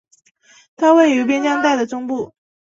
[0.77, 2.33] 它位于边疆带的中部。